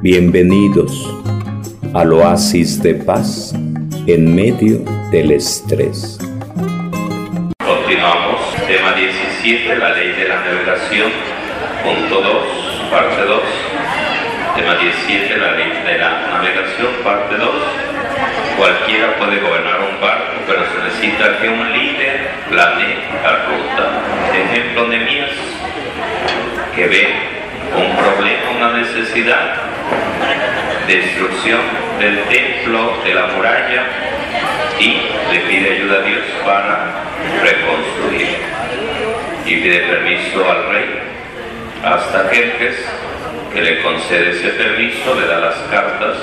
[0.00, 1.12] Bienvenidos
[1.92, 3.52] al oasis de paz
[4.06, 4.78] en medio
[5.10, 6.20] del estrés.
[7.58, 8.38] Continuamos,
[8.68, 11.10] tema 17, la ley de la navegación,
[11.82, 13.40] punto 2, parte 2.
[14.54, 17.48] Tema 17, la ley de la navegación, parte 2.
[18.56, 24.00] Cualquiera puede gobernar un barco, pero se necesita que un líder planee la ruta.
[24.32, 25.30] Ejemplo de mías,
[26.76, 27.38] que ve
[27.74, 29.77] un problema, una necesidad,
[30.86, 31.60] destrucción
[31.98, 33.84] del templo, de la muralla,
[34.78, 37.04] y le pide ayuda a Dios para
[37.42, 38.36] reconstruir.
[39.44, 41.00] Y pide permiso al rey,
[41.84, 42.86] hasta Jerjes,
[43.52, 46.16] que le concede ese permiso, le da las cartas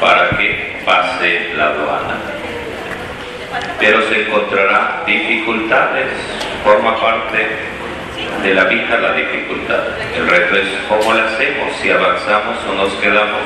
[0.00, 2.16] para que pase la aduana.
[3.78, 6.08] Pero se encontrará dificultades,
[6.62, 7.48] forma parte
[8.42, 9.80] de la vida la dificultad.
[10.16, 13.42] El reto es cómo lo hacemos, si avanzamos o nos quedamos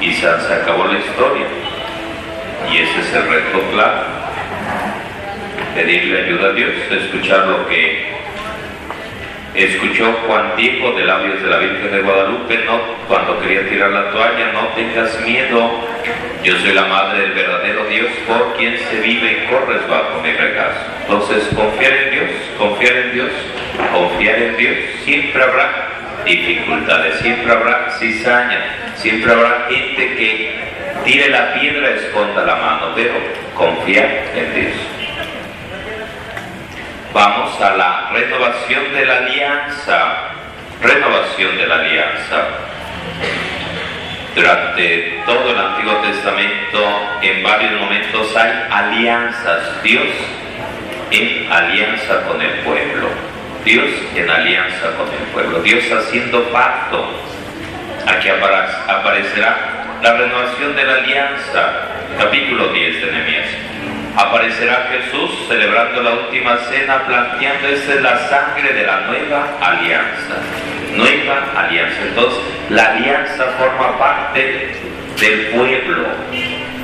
[0.00, 1.46] y se acabó la historia.
[2.70, 4.04] Y ese es el reto claro.
[5.74, 8.11] Pedirle ayuda a Dios, escuchar lo que
[9.54, 14.10] escuchó Juan Diego de labios de la Virgen de Guadalupe, no, cuando quería tirar la
[14.10, 15.70] toalla, no tengas miedo,
[16.42, 20.32] yo soy la madre del verdadero Dios por quien se vive y corres bajo mi
[20.32, 20.80] regazo.
[21.02, 23.30] Entonces, confiar en Dios, confiar en Dios,
[23.92, 25.88] confiar en Dios, siempre habrá
[26.24, 28.60] dificultades, siempre habrá cizaña,
[28.96, 30.54] siempre habrá gente que
[31.04, 33.12] tire la piedra, esconda la mano, pero
[33.54, 35.01] confiar en Dios.
[37.12, 40.30] Vamos a la renovación de la alianza.
[40.80, 42.48] Renovación de la alianza.
[44.34, 46.80] Durante todo el Antiguo Testamento,
[47.20, 49.82] en varios momentos hay alianzas.
[49.82, 50.06] Dios
[51.10, 53.08] en alianza con el pueblo.
[53.62, 55.60] Dios en alianza con el pueblo.
[55.60, 57.04] Dios haciendo pacto.
[58.06, 61.72] Aquí aparecerá la renovación de la alianza.
[62.18, 63.71] Capítulo 10 de Nehemías
[64.16, 70.36] aparecerá Jesús celebrando la última cena, planteando esa es la sangre de la nueva alianza.
[70.94, 72.02] Nueva alianza.
[72.02, 72.40] Entonces,
[72.70, 74.72] la alianza forma parte
[75.20, 76.08] del pueblo,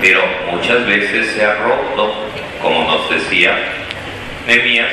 [0.00, 2.28] pero muchas veces se ha roto,
[2.62, 3.56] como nos decía
[4.46, 4.92] Nehemías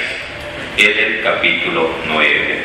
[0.77, 2.63] en el capítulo 9.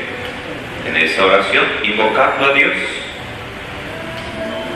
[0.87, 2.73] En esa oración, invocando a Dios,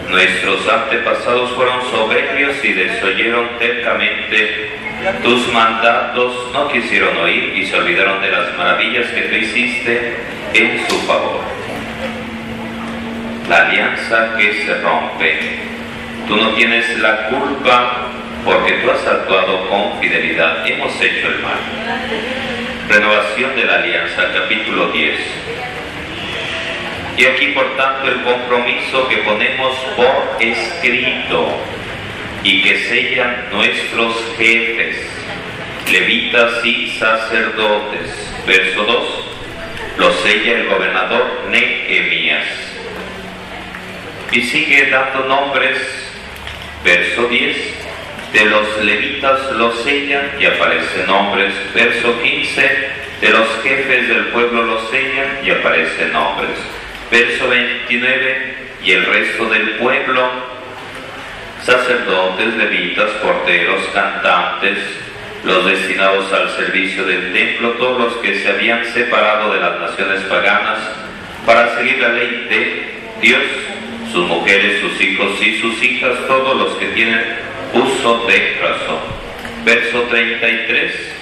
[0.08, 4.70] Nuestros antepasados fueron soberbios y desoyeron tercamente
[5.22, 10.16] tus mandatos, no quisieron oír y se olvidaron de las maravillas que tú hiciste
[10.54, 11.40] en su favor.
[13.48, 15.58] La alianza que se rompe.
[16.26, 18.06] Tú no tienes la culpa
[18.44, 20.66] porque tú has actuado con fidelidad.
[20.66, 21.58] Hemos hecho el mal.
[22.88, 25.18] Renovación de la alianza, capítulo 10.
[27.16, 31.48] Y aquí, por tanto, el compromiso que ponemos por escrito
[32.44, 34.96] y que sellan nuestros jefes,
[35.90, 38.10] levitas y sacerdotes.
[38.46, 39.24] Verso 2.
[39.98, 42.46] Lo sella el gobernador Nehemías.
[44.30, 45.78] Y sigue dando nombres.
[46.84, 47.56] Verso 10.
[48.34, 51.54] De los levitas lo sellan y aparecen nombres.
[51.74, 52.88] Verso 15.
[53.20, 56.58] De los jefes del pueblo lo sellan y aparecen nombres
[57.10, 60.53] Verso 29, y el resto del pueblo,
[61.64, 64.78] sacerdotes, levitas, porteros, cantantes,
[65.44, 70.20] los destinados al servicio del templo, todos los que se habían separado de las naciones
[70.22, 70.78] paganas
[71.44, 73.42] para seguir la ley de Dios,
[74.12, 77.22] sus mujeres, sus hijos y sus hijas, todos los que tienen
[77.72, 78.98] uso de razón.
[79.64, 81.14] Verso 33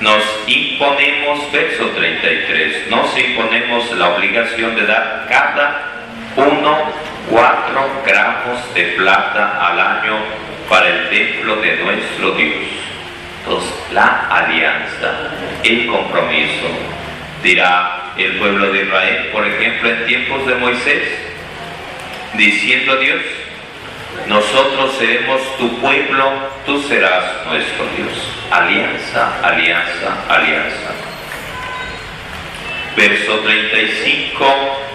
[0.00, 6.04] nos imponemos, verso 33, nos imponemos la obligación de dar cada
[6.36, 6.92] uno
[7.30, 10.18] cuatro gramos de plata al año
[10.68, 12.56] para el templo de nuestro Dios.
[13.44, 15.30] Entonces, la alianza,
[15.62, 16.68] el compromiso,
[17.42, 21.08] dirá el pueblo de Israel, por ejemplo, en tiempos de Moisés,
[22.34, 23.22] diciendo a Dios,
[24.26, 26.32] nosotros seremos tu pueblo,
[26.66, 28.32] tú serás nuestro Dios.
[28.50, 30.90] Alianza, alianza, alianza.
[32.96, 34.87] Verso 35.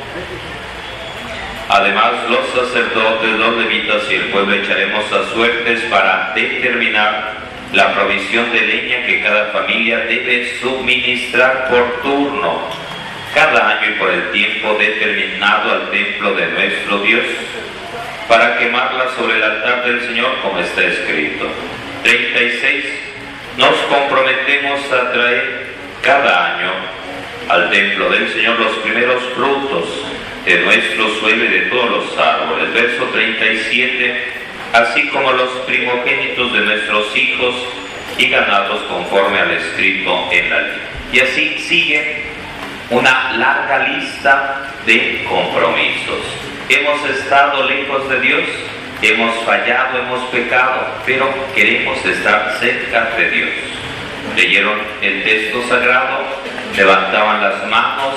[1.73, 7.33] Además, los sacerdotes, los levitas y el pueblo echaremos a suertes para determinar
[7.73, 12.69] la provisión de leña que cada familia debe suministrar por turno,
[13.33, 17.25] cada año y por el tiempo determinado al templo de nuestro Dios
[18.27, 21.47] para quemarla sobre el altar del Señor como está escrito.
[22.03, 22.85] 36.
[23.57, 25.73] Nos comprometemos a traer
[26.03, 26.71] cada año
[27.49, 30.12] al templo del Señor los primeros frutos
[30.45, 32.73] de nuestro suelo y de todos los árboles.
[32.73, 34.27] Verso 37,
[34.73, 37.55] así como los primogénitos de nuestros hijos
[38.17, 40.81] y ganados conforme al escrito en la ley.
[41.13, 42.23] Y así sigue
[42.89, 46.19] una larga lista de compromisos.
[46.69, 48.43] Hemos estado lejos de Dios,
[49.01, 53.49] hemos fallado, hemos pecado, pero queremos estar cerca de Dios.
[54.35, 56.23] Leyeron el texto sagrado,
[56.75, 58.15] levantaban las manos,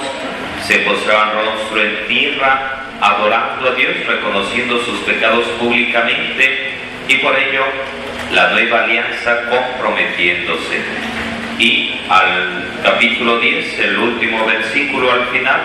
[0.67, 6.73] se postraban rostro en tierra, adorando a Dios, reconociendo sus pecados públicamente
[7.09, 7.65] y por ello
[8.33, 10.81] la nueva alianza comprometiéndose.
[11.59, 15.61] Y al capítulo 10, el último versículo al final,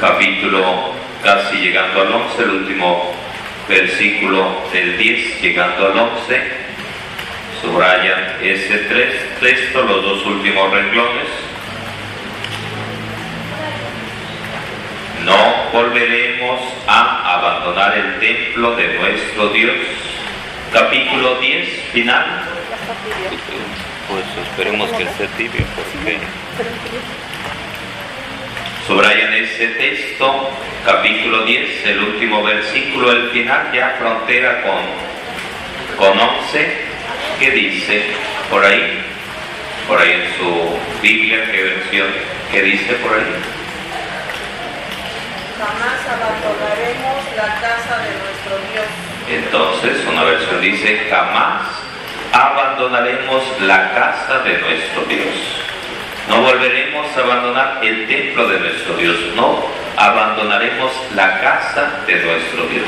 [0.00, 3.14] capítulo casi llegando al 11, el último
[3.68, 6.42] versículo del 10 llegando al 11,
[7.62, 11.47] subrayan ese tres texto, los dos últimos renglones.
[15.28, 19.76] No volveremos a abandonar el templo de nuestro Dios.
[20.72, 22.44] Capítulo 10, final.
[24.08, 26.16] Pues esperemos que esté tibio, porque
[28.86, 30.50] Subrayan ese texto,
[30.86, 36.72] capítulo 10, el último versículo, el final, ya frontera con, con 11,
[37.38, 38.02] que dice
[38.48, 39.04] por ahí,
[39.86, 42.08] por ahí en su Biblia, qué versión,
[42.50, 43.57] que dice por ahí.
[45.58, 48.86] Jamás abandonaremos la casa de nuestro Dios.
[49.28, 51.62] Entonces, una versión dice, jamás
[52.32, 55.34] abandonaremos la casa de nuestro Dios.
[56.28, 59.64] No volveremos a abandonar el templo de nuestro Dios, no
[59.96, 62.86] abandonaremos la casa de nuestro Dios.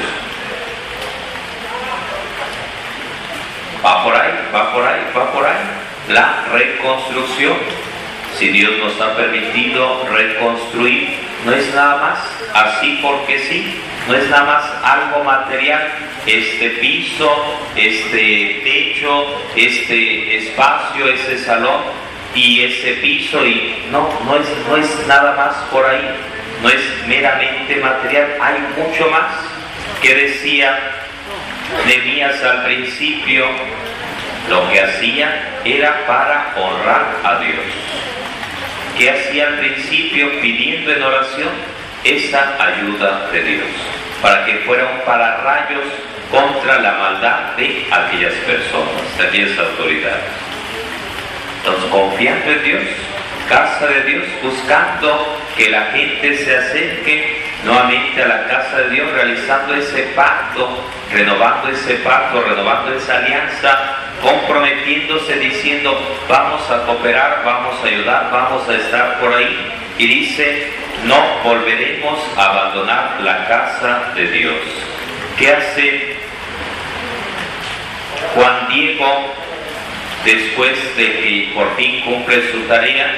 [3.84, 5.58] Va por ahí, va por ahí, va por ahí.
[6.08, 7.56] La reconstrucción.
[8.36, 12.18] Si Dios nos ha permitido reconstruir, no es nada más
[12.54, 15.88] así porque sí, no es nada más algo material.
[16.26, 21.80] Este piso, este techo, este espacio, ese salón
[22.34, 26.10] y ese piso y no, no es, no es nada más por ahí,
[26.62, 29.34] no es meramente material, hay mucho más
[30.02, 30.78] que decía
[31.86, 33.46] Nehemías al principio,
[34.48, 37.64] lo que hacía era para honrar a Dios.
[39.00, 41.48] ¿Qué hacía al principio pidiendo en oración?
[42.04, 43.66] Esa ayuda de Dios,
[44.20, 45.84] para que fuera un pararrayos
[46.30, 50.20] contra la maldad de aquellas personas, de aquellas autoridades.
[51.56, 52.82] Entonces, confiando en Dios,
[53.48, 59.10] casa de Dios, buscando que la gente se acerque nuevamente a la casa de Dios,
[59.12, 67.76] realizando ese pacto, renovando ese pacto, renovando esa alianza, comprometiéndose, diciendo, vamos a cooperar, vamos
[67.82, 69.72] a ayudar, vamos a estar por ahí.
[69.98, 70.70] Y dice,
[71.04, 74.60] no volveremos a abandonar la casa de Dios.
[75.38, 76.16] ¿Qué hace
[78.34, 79.34] Juan Diego
[80.24, 83.10] después de que por fin cumple su tarea?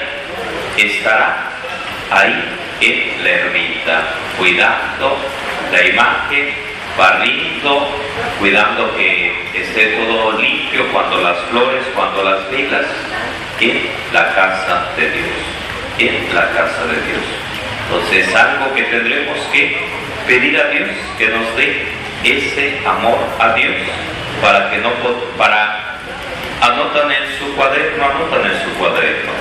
[0.76, 1.50] Estará
[2.10, 2.44] ahí
[2.80, 5.16] en la ermita, cuidando
[5.72, 6.61] la imagen,
[6.96, 7.88] barriendo,
[8.38, 12.86] cuidando que esté todo limpio cuando las flores, cuando las velas,
[13.60, 15.30] en la casa de Dios,
[15.98, 17.24] en la casa de Dios.
[17.84, 19.86] Entonces es algo que tendremos que
[20.26, 20.88] pedir a Dios
[21.18, 21.86] que nos dé
[22.24, 23.76] ese amor a Dios
[24.40, 24.90] para que no
[25.36, 25.98] para
[26.60, 29.32] anotan en su cuaderno, anotan en su cuaderno.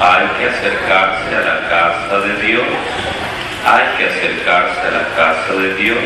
[0.00, 2.66] Hay que acercarse a la casa de Dios,
[3.64, 5.98] hay que acercarse a la casa de Dios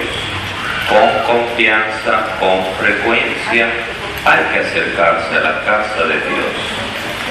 [0.89, 3.67] con confianza, con frecuencia,
[4.25, 6.83] hay que acercarse a la casa de Dios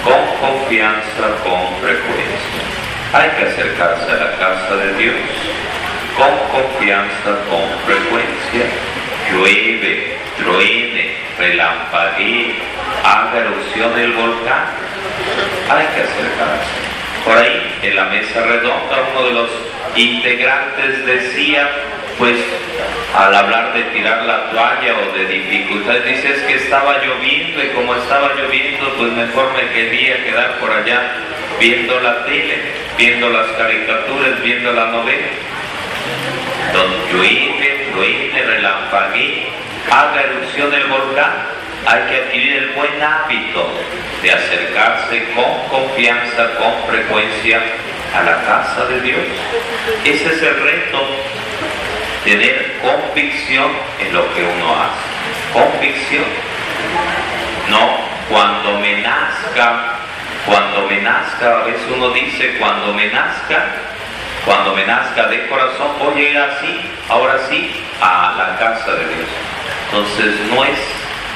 [0.03, 2.63] con confianza, con frecuencia.
[3.13, 5.15] Hay que acercarse a la casa de Dios
[6.17, 8.65] con confianza, con frecuencia.
[9.31, 12.55] Llueve, truene, relampaguee,
[13.03, 14.65] haga erupción el volcán.
[15.69, 16.90] Hay que acercarse.
[17.25, 19.49] Por ahí, en la mesa redonda, uno de los
[19.95, 21.69] integrantes decía,
[22.17, 22.37] pues
[23.15, 27.67] al hablar de tirar la toalla o de dificultades, dice es que estaba lloviendo y
[27.69, 31.13] como estaba lloviendo, pues mejor me quería quedar por allá
[31.59, 32.55] viendo la tele,
[32.97, 35.27] viendo las caricaturas, viendo la novela.
[36.73, 39.47] Donde llueve, truene, relampaguee,
[39.91, 41.33] haga erupción el volcán,
[41.85, 43.71] hay que adquirir el buen hábito
[44.21, 47.61] de acercarse con confianza, con frecuencia
[48.15, 49.25] a la casa de Dios.
[50.03, 51.07] Ese es el reto,
[52.23, 55.51] tener convicción en lo que uno hace.
[55.53, 56.25] Convicción.
[57.69, 57.97] No
[58.29, 59.97] cuando me nazca
[60.45, 63.65] cuando me nazca, a veces uno dice, cuando me nazca,
[64.45, 67.71] cuando me nazca de corazón, voy a ir así, ahora sí,
[68.01, 69.29] a la casa de Dios.
[69.85, 70.79] Entonces no es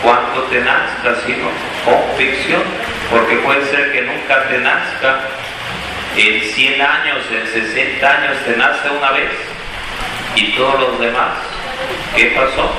[0.01, 1.49] cuando te nazca, sino
[1.83, 2.63] convicción,
[3.09, 5.19] porque puede ser que nunca te nazca,
[6.17, 9.31] en 100 años, en 60 años te nace una vez,
[10.35, 11.33] y todos los demás,
[12.15, 12.71] ¿qué pasó?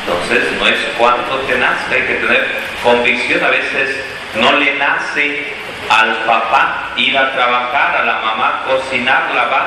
[0.00, 2.46] Entonces no es cuánto te nazca, hay que tener
[2.82, 3.96] convicción, a veces
[4.34, 5.52] no le nace
[5.88, 9.66] al papá ir a trabajar, a la mamá cocinar, lavar,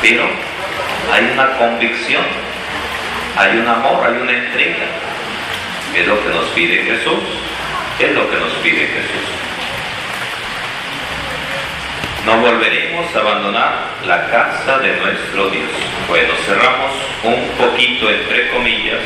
[0.00, 0.24] pero
[1.12, 2.24] hay una convicción,
[3.38, 4.84] hay un amor, hay una entrega.
[5.94, 7.22] Es lo que nos pide Jesús,
[8.00, 9.28] es lo que nos pide Jesús.
[12.26, 15.70] No volveremos a abandonar la casa de nuestro Dios.
[16.08, 16.92] Bueno, cerramos
[17.22, 19.00] un poquito, entre comillas,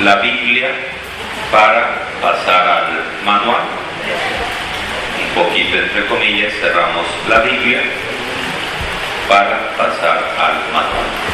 [0.00, 0.70] la Biblia
[1.52, 3.62] para pasar al manual.
[5.20, 7.82] Un poquito, entre comillas, cerramos la Biblia
[9.28, 11.33] para pasar al manual.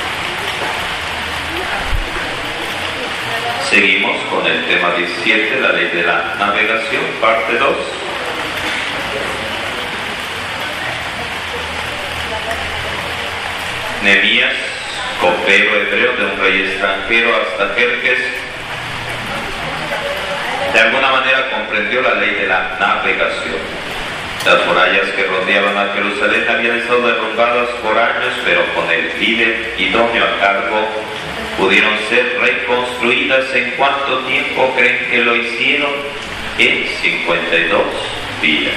[3.69, 7.77] Seguimos con el tema 17, la ley de la navegación, parte 2.
[14.03, 14.55] Nehemías,
[15.21, 18.19] copero hebreo de un rey extranjero hasta Jerjes,
[20.73, 23.59] de alguna manera comprendió la ley de la navegación.
[24.47, 29.75] Las murallas que rodeaban a Jerusalén habían estado derrumbadas por años, pero con el líder
[29.79, 30.89] idóneo a cargo
[31.59, 33.55] pudieron ser reconstruidas.
[33.55, 35.91] ¿En cuánto tiempo creen que lo hicieron?
[36.59, 37.83] En 52
[38.43, 38.75] días.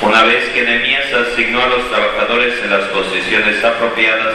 [0.00, 4.34] Una vez que Nehemías asignó a los trabajadores en las posiciones apropiadas,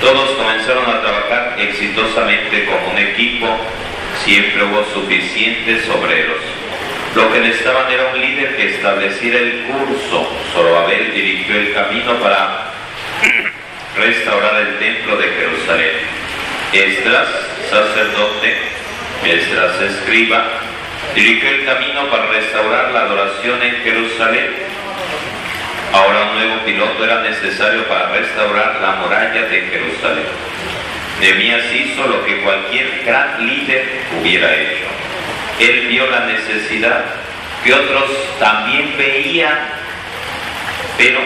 [0.00, 3.46] todos comenzaron a trabajar exitosamente como un equipo.
[4.24, 6.38] Siempre hubo suficientes obreros.
[7.14, 10.32] Lo que necesitaban era un líder que estableciera el curso.
[10.52, 12.72] Zorobabel dirigió el camino para
[13.98, 15.90] restaurar el templo de Jerusalén.
[16.72, 17.28] Esdras,
[17.70, 18.56] sacerdote,
[19.24, 20.44] Esdras escriba,
[21.14, 24.50] dirigió el camino para restaurar la adoración en Jerusalén.
[25.92, 30.26] Ahora un nuevo piloto era necesario para restaurar la muralla de Jerusalén.
[31.20, 33.84] Nehemías hizo lo que cualquier gran líder
[34.20, 34.84] hubiera hecho.
[35.58, 37.04] Él vio la necesidad
[37.64, 39.58] que otros también veían,
[40.96, 41.18] pero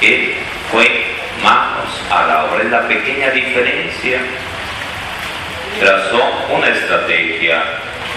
[0.00, 0.34] él
[0.70, 2.62] fue manos a la obra.
[2.64, 4.20] Es la pequeña diferencia.
[5.80, 7.62] Trazó una estrategia,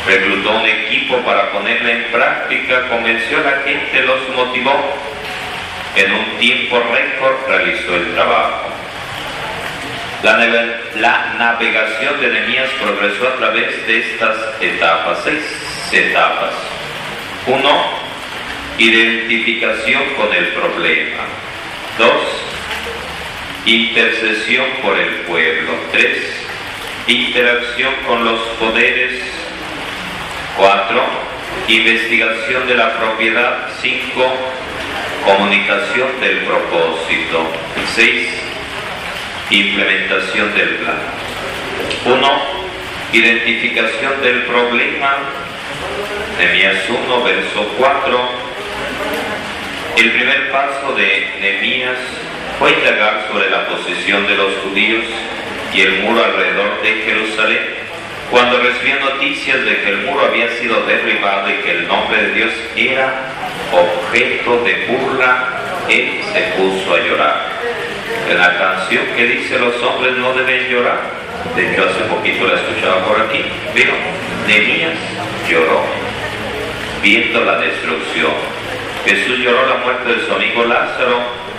[0.07, 4.95] reclutó un equipo para ponerla en práctica, convenció a la gente, los motivó
[5.95, 8.69] en un tiempo récord realizó el trabajo.
[10.23, 15.43] La, navegación de Nehemías progresó a través de estas etapas, seis
[15.91, 16.53] etapas.
[17.47, 17.85] Uno,
[18.77, 21.23] identificación con el problema.
[21.97, 22.50] Dos,
[23.65, 25.73] intercesión por el pueblo.
[25.91, 26.17] Tres,
[27.07, 29.21] interacción con los poderes.
[30.57, 31.03] Cuatro,
[31.67, 33.69] investigación de la propiedad.
[33.81, 34.31] Cinco,
[35.25, 37.45] Comunicación del propósito.
[37.93, 38.27] 6.
[39.51, 40.97] Implementación del plan.
[42.05, 42.27] 1.
[43.13, 45.17] Identificación del problema.
[46.39, 48.29] Nehemías 1, verso 4.
[49.97, 51.99] El primer paso de Nehemías
[52.61, 55.03] fue indagar sobre la posición de los judíos
[55.73, 57.59] y el muro alrededor de Jerusalén.
[58.29, 62.33] Cuando recibió noticias de que el muro había sido derribado y que el nombre de
[62.35, 63.15] Dios era
[63.71, 65.47] objeto de burla,
[65.89, 67.45] él se puso a llorar.
[68.29, 70.99] En la canción que dice los hombres no deben llorar,
[71.55, 73.93] de hecho hace poquito la escuchaba por aquí, vino,
[74.45, 74.99] Nehemías
[75.49, 75.81] lloró,
[77.01, 78.33] viendo la destrucción.
[79.03, 81.50] Jesús lloró la muerte de su amigo Lázaro.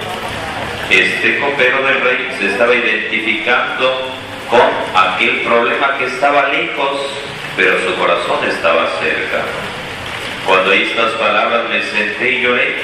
[0.93, 4.13] Este copero del rey se estaba identificando
[4.51, 4.61] con
[4.95, 7.15] aquel problema que estaba lejos,
[7.57, 9.41] pero su corazón estaba cerca.
[10.45, 12.75] Cuando oí estas palabras me senté y lloré.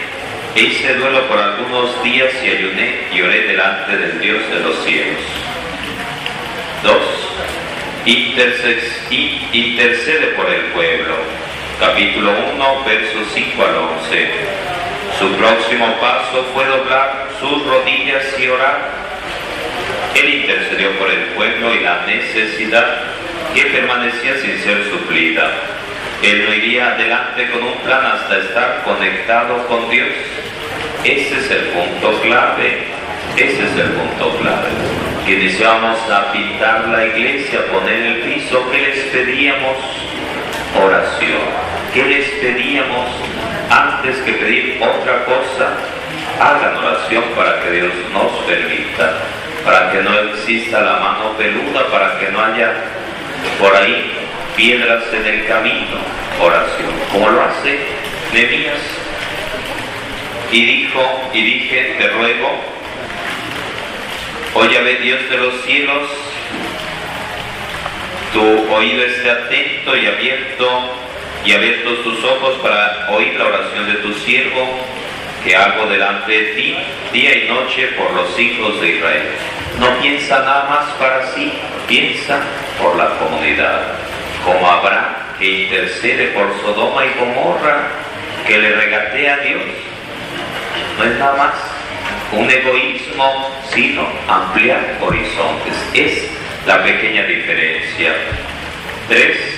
[0.55, 4.83] E hice duelo por algunos días y ayuné y oré delante del Dios de los
[4.87, 5.21] cielos.
[6.85, 6.97] 2.
[9.53, 11.15] Intercede por el pueblo.
[11.79, 14.78] Capítulo 1, versos 5 al 11.
[15.19, 18.91] Su próximo paso fue doblar sus rodillas y orar.
[20.15, 22.99] Él intercedió por el pueblo y la necesidad
[23.55, 25.51] que permanecía sin ser suplida
[26.23, 30.09] él no iría adelante con un plan hasta estar conectado con Dios.
[31.05, 32.89] Ese es el punto clave.
[33.37, 34.69] Ese es el punto clave.
[35.25, 39.77] Que deseamos a pintar la iglesia, poner el piso, que les pedíamos?
[40.77, 41.41] oración.
[41.95, 43.09] ¿Qué les pedíamos
[43.71, 45.75] antes que pedir otra cosa?
[46.41, 49.19] Hagan oración para que Dios nos permita,
[49.65, 52.73] para que no exista la mano peluda, para que no haya
[53.59, 54.13] por ahí
[54.57, 55.99] piedras en el camino.
[56.41, 57.79] Oración, como lo hace
[58.33, 58.81] Nehemías.
[60.51, 62.79] Y dijo, y dije, te ruego,
[64.55, 66.09] Oye, Dios de los cielos,
[68.33, 70.95] tu oído esté atento y abierto
[71.49, 74.69] y abiertos tus ojos para oír la oración de tu siervo
[75.43, 76.77] que hago delante de ti
[77.11, 79.23] día y noche por los hijos de Israel.
[79.81, 81.51] No piensa nada más para sí,
[81.87, 82.43] piensa
[82.79, 83.81] por la comunidad,
[84.45, 87.93] como Abraham que intercede por Sodoma y Gomorra,
[88.47, 89.63] que le regatea a Dios.
[90.99, 91.55] No es nada más
[92.33, 95.75] un egoísmo, sino ampliar horizontes.
[95.95, 96.31] Es
[96.67, 98.13] la pequeña diferencia.
[99.09, 99.58] 3.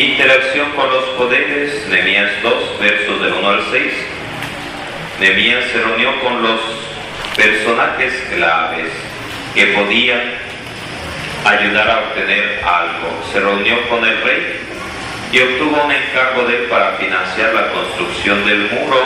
[0.00, 3.92] Interacción con los poderes, Nehemías 2, versos del 1 al 6.
[5.20, 6.58] Nehemías se reunió con los
[7.36, 8.86] personajes claves
[9.54, 10.22] que podían
[11.44, 13.22] ayudar a obtener algo.
[13.30, 14.60] Se reunió con el rey
[15.32, 19.02] y obtuvo un encargo de para financiar la construcción del muro.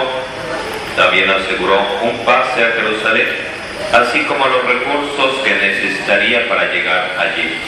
[0.95, 3.31] También aseguró un pase a Jerusalén,
[3.93, 7.59] así como los recursos que necesitaría para llegar allí.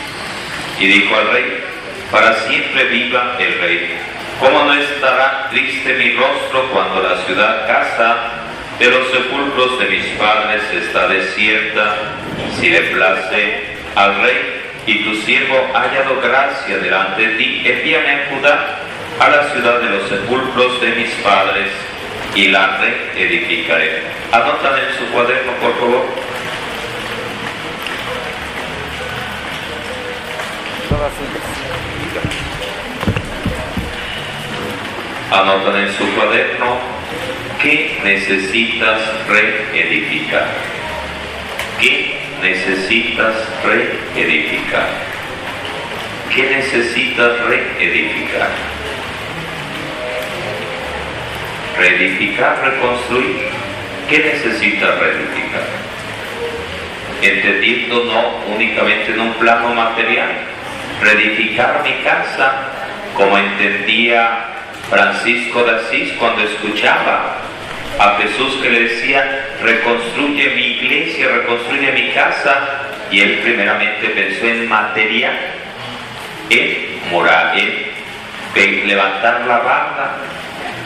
[0.79, 1.66] Y dijo al rey,
[2.11, 3.99] para siempre viva el rey.
[4.41, 8.17] ¿Cómo no estará triste mi rostro cuando la ciudad casa
[8.79, 11.97] de los sepulcros de mis padres está desierta?
[12.59, 18.11] Si le place al rey y tu siervo ha hallado gracia delante de ti, envíame
[18.11, 18.79] a Judá,
[19.19, 21.69] a la ciudad de los sepulcros de mis padres,
[22.37, 24.03] y la reedificaré.
[24.31, 26.27] Anotan en su cuaderno, por favor.
[35.33, 36.79] Anotan en su cuaderno
[37.61, 40.49] qué necesitas reedificar.
[41.81, 44.89] ¿Qué necesitas reedificar?
[46.35, 48.51] ¿Qué necesitas reedificar?
[51.79, 53.49] Reedificar, reconstruir.
[54.09, 55.67] ¿Qué necesitas reedificar?
[57.23, 60.46] Entendiendo no únicamente en un plano material.
[61.03, 62.53] Reedificar mi casa
[63.15, 64.45] como entendía
[64.89, 67.37] Francisco de Asís cuando escuchaba
[67.99, 74.47] a Jesús que le decía, reconstruye mi iglesia, reconstruye mi casa, y él primeramente pensó
[74.47, 75.37] en material,
[76.51, 77.59] en moral,
[78.55, 80.11] en levantar la barra,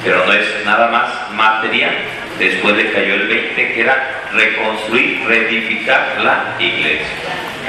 [0.05, 1.95] pero no es nada más material.
[2.39, 7.07] Después le cayó el 20, que era reconstruir, reedificar la iglesia.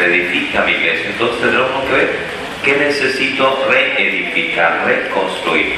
[0.01, 1.11] Reedifica mi iglesia.
[1.11, 2.09] Entonces tenemos que ver
[2.65, 5.75] qué necesito reedificar, reconstruir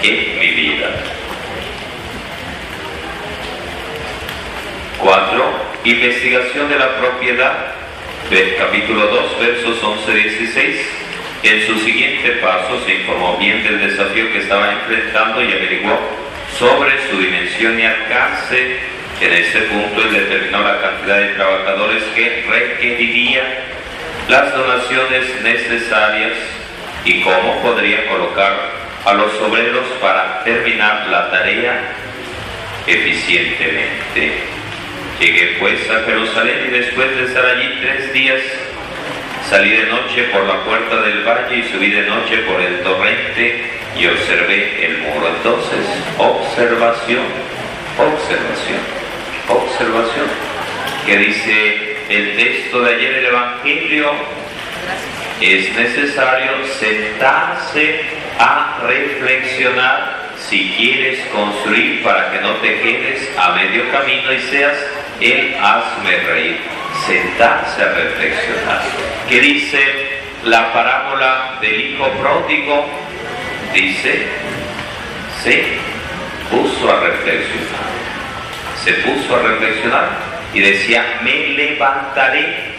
[0.00, 0.90] en mi vida.
[4.98, 5.44] 4.
[5.84, 7.74] Investigación de la propiedad.
[8.30, 10.76] Del capítulo 2, versos 11-16.
[11.42, 15.98] En su siguiente paso se informó bien del desafío que estaba enfrentando y averiguó
[16.56, 18.78] sobre su dimensión y alcance.
[19.20, 23.42] En ese punto él determinó la cantidad de trabajadores que requeriría,
[24.28, 26.32] las donaciones necesarias
[27.04, 28.52] y cómo podría colocar
[29.04, 31.80] a los obreros para terminar la tarea
[32.86, 34.38] eficientemente.
[35.20, 38.40] Llegué pues a Jerusalén y después de estar allí tres días,
[39.48, 43.64] salí de noche por la puerta del valle y subí de noche por el torrente
[43.98, 45.28] y observé el muro.
[45.28, 45.86] Entonces,
[46.18, 47.22] observación,
[47.98, 49.01] observación,
[49.52, 50.26] observación.
[51.06, 54.10] Que dice el texto de ayer del Evangelio,
[55.40, 58.00] es necesario sentarse
[58.38, 64.76] a reflexionar si quieres construir para que no te quedes a medio camino y seas
[65.20, 66.60] el hazme reír.
[67.06, 68.82] Sentarse a reflexionar.
[69.28, 69.80] ¿Qué dice
[70.44, 72.86] la parábola del hijo pródigo?
[73.72, 74.26] Dice,
[75.42, 75.64] se
[76.50, 77.81] puso a reflexionar.
[78.84, 80.10] Se puso a reflexionar
[80.52, 82.72] y decía, me levantaré,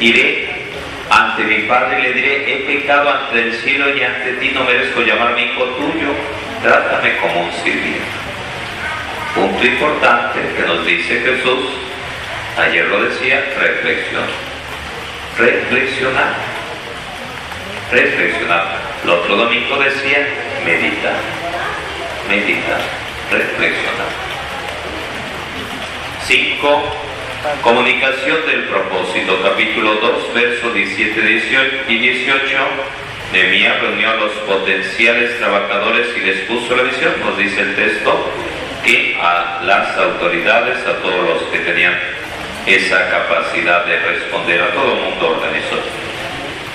[0.00, 0.56] iré
[1.10, 4.64] ante mi padre y le diré, he pecado ante el cielo y ante ti no
[4.64, 6.14] merezco llamarme hijo tuyo,
[6.62, 8.00] trátame como un sirviente.
[9.34, 11.70] Punto importante que nos dice Jesús,
[12.58, 14.24] ayer lo decía, reflexión.
[15.38, 16.34] Reflexionar.
[17.92, 18.64] Reflexionar.
[19.04, 20.26] El otro domingo decía,
[20.64, 21.16] meditar.
[22.28, 22.80] Meditar.
[23.30, 24.35] Reflexionar.
[26.26, 26.82] 5.
[27.62, 32.58] Comunicación del propósito, capítulo 2, versos 17 y 18.
[33.32, 38.32] Nehemías reunió a los potenciales trabajadores y les puso la visión, nos dice el texto,
[38.84, 41.96] que a las autoridades, a todos los que tenían
[42.66, 45.78] esa capacidad de responder, a todo el mundo organizó.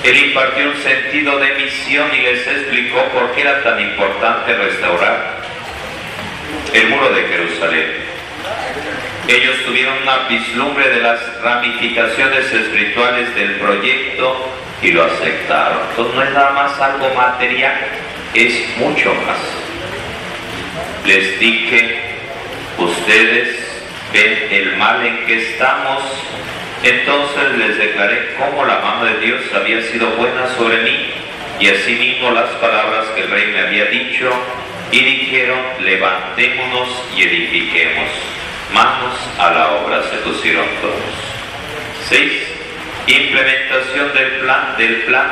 [0.06, 5.42] Él impartió un sentido de misión y les explicó por qué era tan importante restaurar
[6.74, 8.01] el muro de Jerusalén.
[9.28, 14.50] Ellos tuvieron una vislumbre de las ramificaciones espirituales del proyecto
[14.82, 15.80] y lo aceptaron.
[15.92, 17.76] Entonces no es nada más algo material,
[18.34, 19.38] es mucho más.
[21.06, 22.00] Les dije,
[22.78, 23.58] ustedes
[24.12, 26.04] ven el mal en que estamos,
[26.84, 31.12] entonces les declaré cómo la mano de Dios había sido buena sobre mí
[31.60, 34.32] y asimismo las palabras que el rey me había dicho
[34.92, 38.41] y dijeron, levantémonos y edifiquemos.
[38.74, 40.96] Manos a la obra se pusieron todos.
[42.08, 42.32] 6.
[43.08, 45.28] Implementación del plan del plan.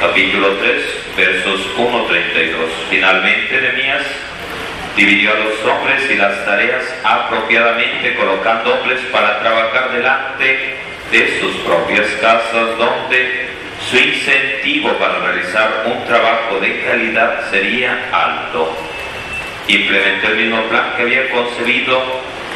[0.00, 0.82] Capítulo 3,
[1.16, 2.56] versos 1-32.
[2.90, 4.02] Finalmente, Nehemías
[4.96, 10.76] dividió a los hombres y las tareas apropiadamente, colocando hombres para trabajar delante
[11.12, 13.48] de sus propias casas, donde
[13.88, 18.76] su incentivo para realizar un trabajo de calidad sería alto.
[19.66, 22.02] Implementó el mismo plan que había concebido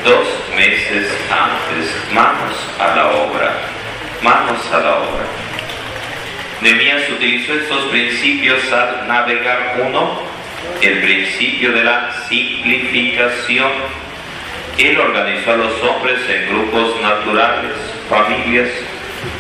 [0.04, 1.94] dos meses antes.
[2.12, 3.54] Manos a la obra.
[4.22, 5.24] Manos a la obra.
[6.60, 10.20] Nehemías utilizó estos principios al navegar uno,
[10.82, 13.70] el principio de la simplificación.
[14.76, 17.72] Él organizó a los hombres en grupos naturales,
[18.10, 18.68] familias.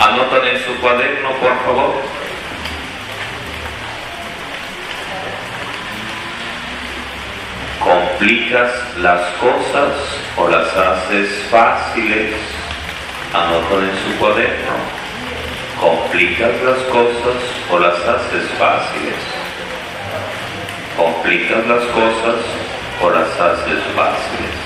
[0.00, 2.17] Anotan en su cuaderno, por favor.
[8.18, 9.92] ¿Complicas las cosas
[10.36, 12.34] o las haces fáciles?
[13.32, 14.74] Anotan en su cuaderno.
[15.80, 17.38] ¿Complicas las cosas
[17.70, 19.14] o las haces fáciles?
[20.96, 22.42] ¿Complicas las cosas
[23.00, 24.56] o las haces fáciles?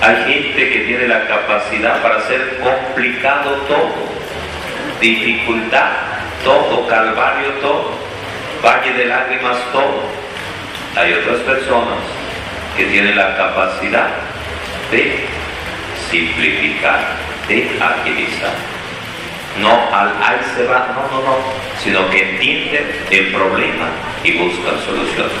[0.00, 4.08] Hay gente que tiene la capacidad para hacer complicado todo,
[4.98, 5.90] dificultad,
[6.42, 7.90] todo, calvario, todo,
[8.64, 10.04] valle de lágrimas, todo.
[10.96, 12.21] Hay otras personas
[12.76, 14.08] que tienen la capacidad
[14.90, 15.26] de
[16.10, 17.16] simplificar,
[17.48, 18.54] de agilizar.
[19.60, 21.36] No al ahí se va, no, no, no,
[21.82, 23.86] sino que entienden el problema
[24.24, 25.32] y buscan soluciones.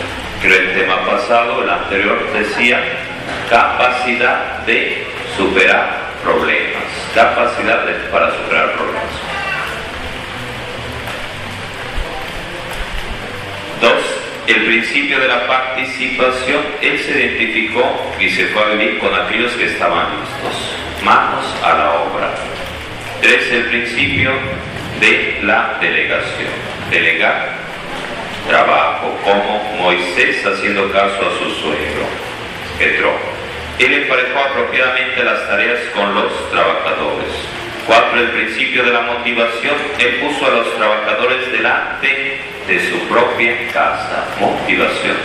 [0.42, 2.82] Creo el tema pasado, el anterior, decía
[3.48, 6.82] capacidad de superar problemas,
[7.14, 9.31] capacidad de, para superar problemas.
[14.52, 19.52] El principio de la participación, él se identificó y se fue a vivir con aquellos
[19.52, 20.76] que estaban listos.
[21.02, 22.34] Manos a la obra.
[23.22, 24.32] Tres, el principio
[25.00, 26.50] de la delegación.
[26.90, 27.62] Delegar
[28.46, 32.04] trabajo, como Moisés haciendo caso a su suegro,
[32.78, 33.12] Petro.
[33.78, 37.32] Él emparejó apropiadamente las tareas con los trabajadores.
[37.86, 39.74] Cuatro, el principio de la motivación.
[39.98, 44.26] Él puso a los trabajadores delante de su propia casa.
[44.40, 45.16] Motivación.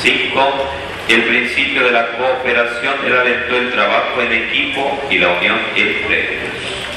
[0.00, 0.70] Cinco,
[1.08, 2.94] el principio de la cooperación.
[3.06, 6.54] Él alentó el trabajo en equipo y la unión entre ellos.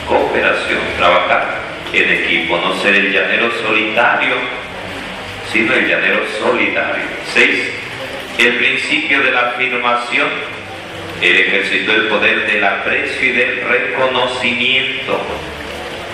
[0.08, 1.60] Cooperación, trabajar
[1.94, 4.36] en equipo, no ser el llanero solitario,
[5.52, 7.06] sino el llanero solidario.
[7.34, 7.70] Seis,
[8.38, 10.28] el principio de la afirmación.
[11.22, 15.20] Él ejercitó el poder del aprecio y del reconocimiento.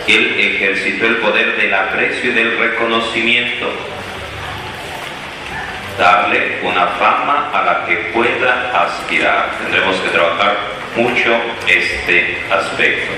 [0.08, 3.72] Él ejercitó el poder del aprecio y del reconocimiento.
[5.98, 9.52] Darle una fama a la que pueda aspirar.
[9.64, 10.58] Tendremos que trabajar
[10.96, 11.36] mucho
[11.68, 13.12] este aspecto.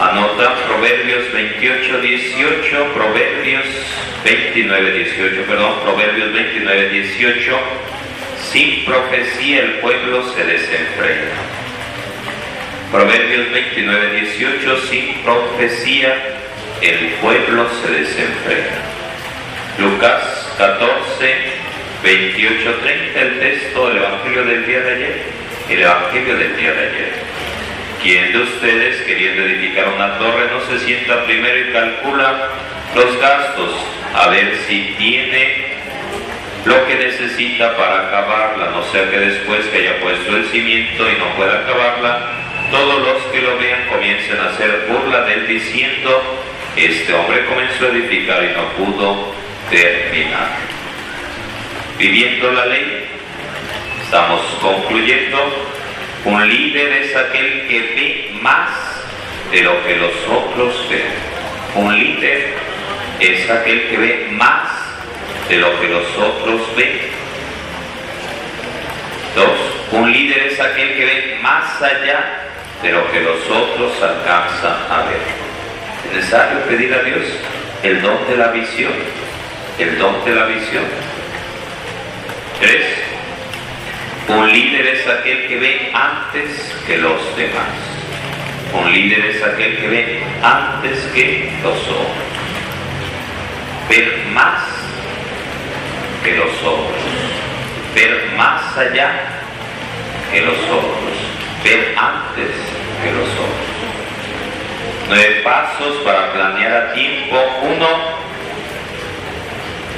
[0.00, 3.66] Anota Proverbios 28, 18, Proverbios
[4.24, 7.58] 29, 18, perdón, Proverbios 29, 18.
[8.50, 11.57] Sin profecía el pueblo se desenfrena.
[12.90, 14.80] Proverbios 29, 18.
[14.88, 16.14] Sin profecía
[16.80, 18.78] el pueblo se desenfrena.
[19.78, 21.34] Lucas 14,
[22.02, 25.22] 28, 30, el texto del Evangelio del día de ayer.
[25.68, 27.12] El Evangelio del día de ayer.
[28.02, 32.48] ¿Quién de ustedes, queriendo edificar una torre, no se sienta primero y calcula
[32.94, 33.74] los gastos
[34.14, 35.76] a ver si tiene
[36.64, 41.18] lo que necesita para acabarla, no sea que después que haya puesto el cimiento y
[41.18, 42.38] no pueda acabarla,
[42.70, 46.42] todos los que lo vean comiencen a hacer burla de él diciendo,
[46.76, 49.32] este hombre comenzó a edificar y no pudo
[49.70, 50.56] terminar.
[51.98, 53.08] Viviendo la ley,
[54.02, 55.68] estamos concluyendo
[56.24, 58.70] un líder es aquel que ve más
[59.50, 61.02] de lo que los otros ven.
[61.74, 62.54] Un líder
[63.20, 64.68] es aquel que ve más
[65.48, 67.00] de lo que los otros ven.
[69.34, 69.58] Dos,
[69.92, 72.47] un líder es aquel que ve más allá
[72.82, 75.20] de lo que los otros alcanzan a ver.
[76.06, 77.24] Es necesario pedir a Dios
[77.82, 78.92] el don de la visión,
[79.78, 80.84] el don de la visión.
[82.60, 82.86] Tres,
[84.28, 87.98] un líder es aquel que ve antes que los demás.
[88.72, 92.28] Un líder es aquel que ve antes que los otros.
[93.88, 94.62] Ver más
[96.22, 97.02] que los otros.
[97.94, 99.12] Ver más allá
[100.30, 101.17] que los otros.
[101.64, 102.54] Ver antes
[103.02, 103.78] que los otros.
[105.08, 107.36] Nueve pasos para planear a tiempo.
[107.62, 107.88] Uno,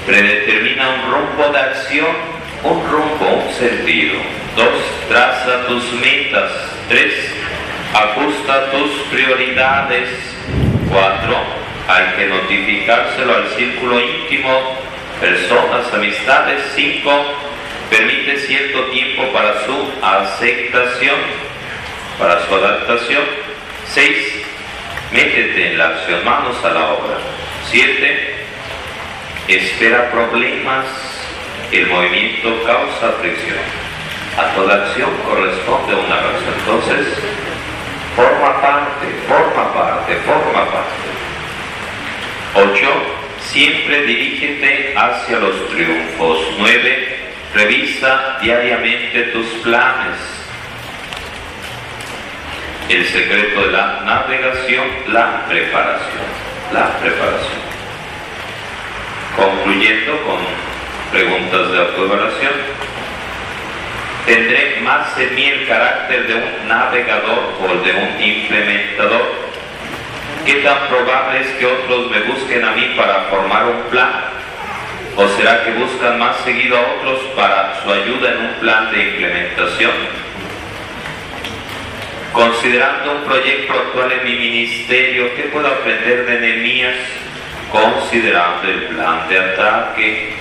[0.06, 2.16] predetermina un rumbo de acción,
[2.64, 4.14] un rumbo, un sentido.
[4.56, 6.50] Dos, traza tus metas.
[6.88, 7.14] Tres,
[7.94, 10.08] ajusta tus prioridades.
[10.90, 11.36] Cuatro,
[11.88, 14.76] hay que notificárselo al círculo íntimo,
[15.20, 16.62] personas, amistades.
[16.74, 17.10] Cinco,
[17.90, 21.16] permite cierto tiempo para su aceptación,
[22.20, 23.22] para su adaptación.
[23.88, 24.44] Seis,
[25.10, 27.16] métete en la acción, manos a la obra.
[27.70, 28.34] Siete,
[29.48, 30.84] espera problemas,
[31.72, 33.58] el movimiento causa fricción.
[34.36, 36.54] A toda acción corresponde una reacción.
[36.58, 37.06] Entonces,
[38.14, 41.08] forma parte, forma parte, forma parte.
[42.54, 42.90] Ocho,
[43.40, 46.38] siempre dirígete hacia los triunfos.
[46.58, 47.18] Nueve,
[47.54, 50.39] revisa diariamente tus planes
[52.90, 56.26] el secreto de la navegación, la preparación,
[56.72, 57.60] la preparación.
[59.36, 60.38] Concluyendo con
[61.12, 62.52] preguntas de autoevaluación,
[64.26, 69.34] ¿tendré más en mí el carácter de un navegador o de un implementador?
[70.44, 74.10] ¿Qué tan probable es que otros me busquen a mí para formar un plan?
[75.14, 79.10] ¿O será que buscan más seguido a otros para su ayuda en un plan de
[79.10, 80.29] implementación?
[82.32, 86.94] Considerando un proyecto actual en mi ministerio, ¿qué puedo aprender de Nehemías?
[87.72, 90.32] Considerando el plan de ataque.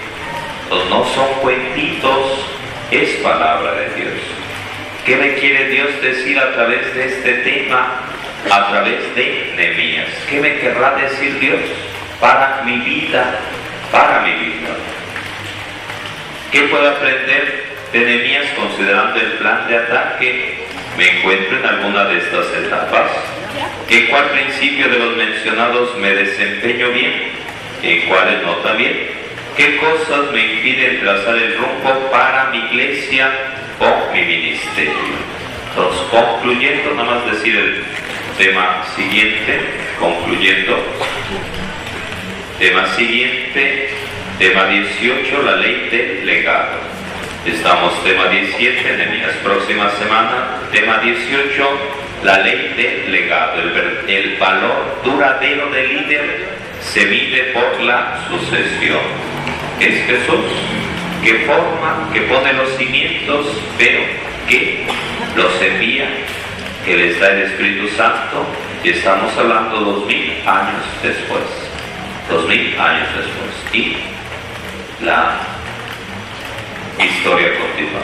[0.70, 2.46] No son cuentitos,
[2.92, 4.14] es palabra de Dios.
[5.04, 8.02] ¿Qué me quiere Dios decir a través de este tema?
[8.52, 10.10] A través de Nehemías.
[10.30, 11.60] ¿Qué me querrá decir Dios
[12.20, 13.40] para mi vida?
[13.92, 14.70] Para mi vida.
[16.52, 20.60] ¿Qué puedo aprender de considerando el plan de ataque?
[21.00, 23.10] me encuentro en alguna de estas etapas,
[23.90, 27.14] en cuál principio de los mencionados me desempeño bien,
[27.82, 29.08] en cuáles no también,
[29.56, 33.32] qué cosas me impiden trazar el rumbo para mi iglesia
[33.80, 34.94] o mi ministerio.
[35.70, 37.84] Entonces, concluyendo, nada más decir el
[38.38, 39.62] tema siguiente,
[40.02, 40.84] concluyendo,
[42.60, 43.90] tema siguiente,
[44.38, 46.99] tema 18, la ley del legado.
[47.46, 51.70] Estamos tema 17, Nehemías próxima semana, tema 18,
[52.24, 53.62] la ley del legado.
[53.62, 56.50] El, el valor duradero del líder
[56.82, 59.00] se mide por la sucesión.
[59.80, 60.52] Es Jesús
[61.24, 63.48] que forma, que pone los cimientos,
[63.78, 64.02] pero
[64.50, 64.86] que
[65.38, 66.10] los envía,
[66.86, 68.46] que les da el Espíritu Santo,
[68.84, 71.44] y estamos hablando dos mil años después.
[72.30, 73.74] Dos mil años después.
[73.74, 73.96] Y
[75.06, 75.40] la
[77.06, 78.02] historia continua.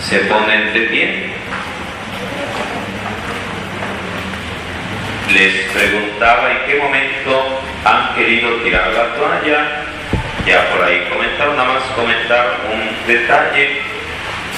[0.00, 1.30] Se ponen de pie.
[5.32, 9.84] Les preguntaba en qué momento han querido tirar la toalla.
[10.46, 13.82] Ya por ahí comentaron, nada más comentar un detalle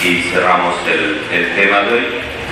[0.03, 2.07] y cerramos el, el tema de hoy.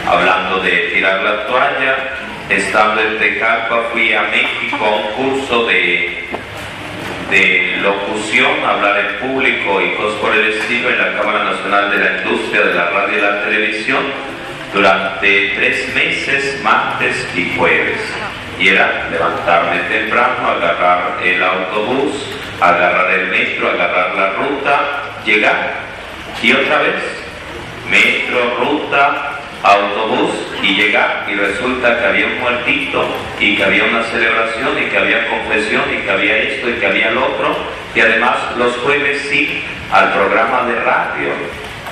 [0.07, 2.17] Hablando de tirar la toalla,
[2.49, 6.28] estando en Tecalpa fui a México a un curso de
[7.31, 11.99] de locución, hablar en público y cosas por el estilo en la Cámara Nacional de
[11.99, 14.05] la Industria de la Radio y la Televisión
[14.73, 18.01] durante tres meses, martes y jueves.
[18.59, 24.81] Y era levantarme temprano, agarrar el autobús, agarrar el metro, agarrar la ruta,
[25.25, 25.75] llegar.
[26.43, 27.03] Y otra vez,
[27.91, 30.31] metro, ruta, autobús
[30.63, 33.09] y llegar y resulta que había un muertito
[33.41, 36.87] y que había una celebración y que había confesión y que había esto y que
[36.87, 37.57] había lo otro
[37.95, 41.33] y además los jueves sí al programa de radio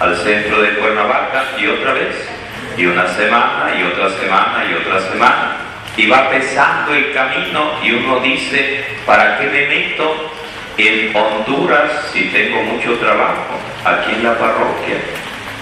[0.01, 2.29] al centro de Cuernavaca y otra vez
[2.77, 5.57] y una semana y otra semana y otra semana
[5.97, 10.31] y va pesando el camino y uno dice ¿para qué me meto
[10.77, 14.97] en Honduras si tengo mucho trabajo aquí en la parroquia?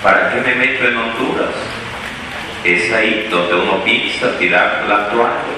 [0.03, 1.84] ¿para qué me meto en Honduras?
[2.65, 5.55] Es ahí donde uno piensa tirar la toalla,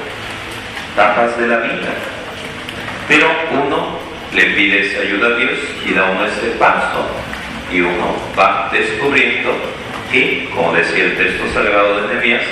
[0.96, 1.94] tapas de la vida.
[3.08, 3.98] Pero uno
[4.34, 7.06] le pide esa ayuda a Dios y da uno ese paso.
[7.72, 9.52] Y uno va descubriendo
[10.10, 12.42] que, como decía el texto sagrado de Nehemías,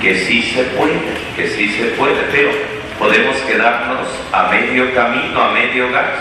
[0.00, 0.94] que sí se puede,
[1.36, 2.50] que sí se puede, pero
[2.98, 6.14] podemos quedarnos a medio camino, a medio gas.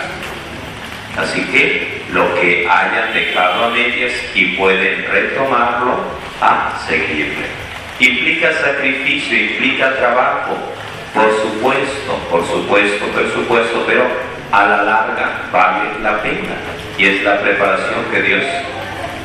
[1.17, 5.97] Así que lo que hayan dejado a medias y pueden retomarlo,
[6.41, 7.66] a seguirle.
[7.99, 10.55] Implica sacrificio, implica trabajo,
[11.13, 14.05] por supuesto, por supuesto, por supuesto, pero
[14.51, 16.55] a la larga vale la pena.
[16.97, 18.43] Y es la preparación que Dios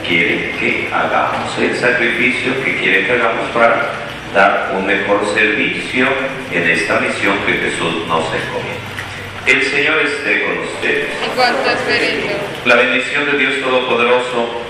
[0.07, 3.91] quiere que hagamos, el sacrificio que quiere que hagamos para
[4.35, 6.07] dar un mejor servicio
[6.51, 8.93] en esta misión que Jesús nos encomienda.
[9.47, 11.09] El Señor esté con ustedes.
[12.65, 14.63] La bendición de Dios Todopoderoso,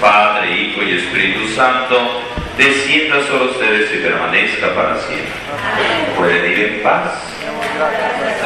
[0.00, 2.20] Padre, Hijo y Espíritu Santo,
[2.56, 5.32] descienda sobre ustedes y permanezca para siempre.
[6.16, 7.12] Pueden ir en paz.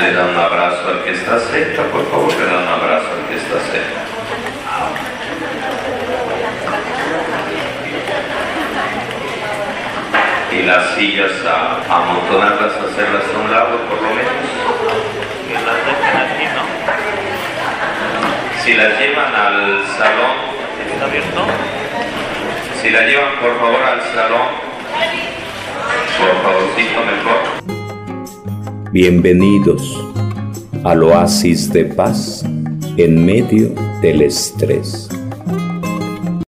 [0.01, 3.29] Le da un abrazo al que está cerca, por favor, le da un abrazo al
[3.29, 4.01] que está cerca.
[10.53, 14.33] Y las sillas a amontonarlas, hacerlas a un lado por lo menos.
[15.49, 16.63] Que las dejen aquí, ¿no?
[18.65, 20.57] Si las llevan al salón,
[20.93, 21.47] ¿Está abierto?
[22.87, 24.49] Si la llevan por favor al salón,
[26.19, 28.93] por favorcito mejor.
[28.93, 30.05] Bienvenidos
[30.85, 32.45] al oasis de paz
[32.97, 35.09] en medio del estrés.